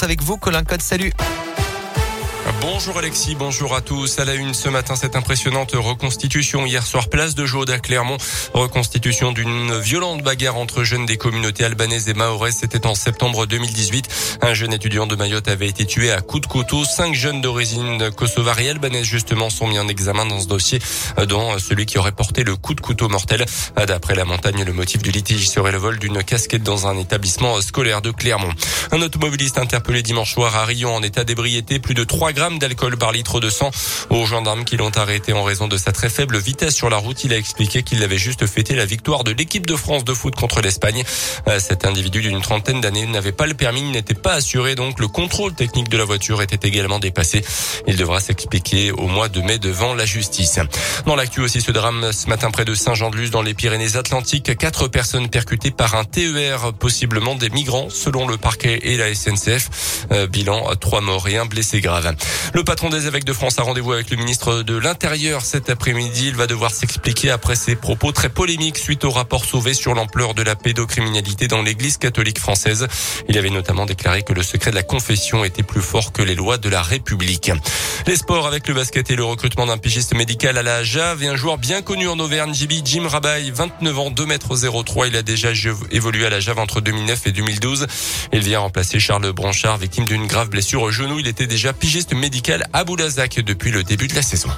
[0.00, 1.12] Avec vous, Colin Code, salut.
[2.60, 4.18] Bonjour Alexis, bonjour à tous.
[4.18, 8.16] À la une ce matin, cette impressionnante reconstitution hier soir, place de Jaude à Clermont.
[8.52, 12.56] Reconstitution d'une violente bagarre entre jeunes des communautés albanaises et maoraises.
[12.60, 14.38] C'était en septembre 2018.
[14.42, 16.84] Un jeune étudiant de Mayotte avait été tué à coups de couteau.
[16.84, 20.80] Cinq jeunes d'origine kosovare et albanaise justement sont mis en examen dans ce dossier,
[21.28, 23.44] dont celui qui aurait porté le coup de couteau mortel.
[23.86, 27.60] D'après la montagne, le motif du litige serait le vol d'une casquette dans un établissement
[27.60, 28.52] scolaire de Clermont.
[28.90, 32.96] Un automobiliste interpellé dimanche soir à Rion en état d'ébriété, plus de 3 grammes d'alcool
[32.96, 33.70] par litre de sang.
[34.08, 37.24] Aux gendarmes qui l'ont arrêté en raison de sa très faible vitesse sur la route,
[37.24, 40.34] il a expliqué qu'il avait juste fêté la victoire de l'équipe de France de foot
[40.34, 41.04] contre l'Espagne.
[41.48, 45.08] Euh, cet individu d'une trentaine d'années n'avait pas le permis, n'était pas assuré, donc le
[45.08, 47.44] contrôle technique de la voiture était également dépassé.
[47.86, 50.58] Il devra s'expliquer au mois de mai devant la justice.
[51.04, 55.28] Dans l'actu aussi, ce drame ce matin près de Saint-Jean-de-Luz dans les Pyrénées-Atlantiques, quatre personnes
[55.28, 60.06] percutées par un TER, possiblement des migrants, selon le parquet et la SNCF.
[60.12, 62.14] Euh, bilan, trois morts et un blessé grave.
[62.54, 66.28] Le patron des évêques de France a rendez-vous avec le ministre de l'Intérieur cet après-midi.
[66.28, 70.34] Il va devoir s'expliquer après ses propos très polémiques suite au rapport sauvé sur l'ampleur
[70.34, 72.88] de la pédocriminalité dans l'église catholique française.
[73.28, 76.34] Il avait notamment déclaré que le secret de la confession était plus fort que les
[76.34, 77.50] lois de la République.
[78.06, 81.28] Les sports avec le basket et le recrutement d'un pigiste médical à la Jave et
[81.28, 85.08] un joueur bien connu en Auvergne, Jibi, Jim Rabaille, 29 ans, 2 mètres 03.
[85.08, 85.50] Il a déjà
[85.90, 87.86] évolué à la Jave entre 2009 et 2012.
[88.32, 91.18] Il vient remplacer Charles Branchard, victime d'une grave blessure au genou.
[91.18, 94.48] Il était déjà pigiste médical à Boulazac depuis le début de la saison.